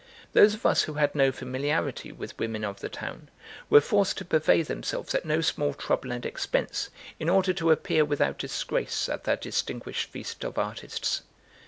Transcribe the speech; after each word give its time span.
Those 0.33 0.55
of 0.55 0.65
us 0.65 0.81
who 0.81 0.95
had 0.95 1.13
no 1.13 1.31
familiarity 1.31 2.11
with 2.11 2.35
women 2.39 2.63
of 2.63 2.79
the 2.79 2.89
town, 2.89 3.29
were 3.69 3.81
forced 3.81 4.17
to 4.17 4.25
purvey 4.25 4.63
themselves 4.63 5.13
at 5.13 5.25
no 5.25 5.41
small 5.41 5.75
trouble 5.75 6.11
and 6.11 6.25
expense, 6.25 6.89
in 7.19 7.29
order 7.29 7.53
to 7.53 7.69
appear 7.69 8.03
without 8.03 8.39
disgrace 8.39 9.07
at 9.07 9.25
that 9.25 9.41
distinguished 9.41 10.09
feast 10.09 10.43
of 10.43 10.57
artists. 10.57 11.21